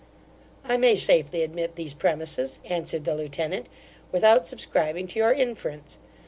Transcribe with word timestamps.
'I 0.65 0.77
may 0.77 0.95
safely 0.95 1.43
admit 1.43 1.75
these 1.75 1.93
premises 1.93 2.57
(answered 2.65 3.03
the 3.05 3.13
lieutenant), 3.13 3.69
without 4.11 4.47
subscribing 4.47 5.07
to 5.09 5.19
your 5.19 5.31
inference. 5.31 5.99